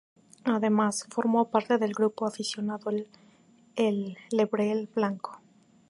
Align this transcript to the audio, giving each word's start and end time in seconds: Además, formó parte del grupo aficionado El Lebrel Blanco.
Además, 0.45 1.05
formó 1.11 1.51
parte 1.51 1.77
del 1.77 1.93
grupo 1.93 2.25
aficionado 2.25 2.89
El 3.75 4.17
Lebrel 4.31 4.89
Blanco. 4.95 5.39